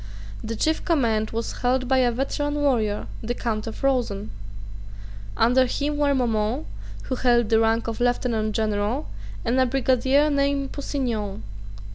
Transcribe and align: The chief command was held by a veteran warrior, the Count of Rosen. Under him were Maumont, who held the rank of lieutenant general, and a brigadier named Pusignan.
The 0.43 0.55
chief 0.55 0.83
command 0.83 1.29
was 1.29 1.59
held 1.59 1.87
by 1.87 1.99
a 1.99 2.11
veteran 2.11 2.55
warrior, 2.55 3.05
the 3.21 3.35
Count 3.35 3.67
of 3.67 3.83
Rosen. 3.83 4.31
Under 5.37 5.67
him 5.67 5.97
were 5.97 6.15
Maumont, 6.15 6.65
who 7.03 7.13
held 7.17 7.49
the 7.49 7.59
rank 7.59 7.87
of 7.87 7.99
lieutenant 7.99 8.55
general, 8.55 9.09
and 9.45 9.59
a 9.59 9.67
brigadier 9.67 10.31
named 10.31 10.71
Pusignan. 10.71 11.43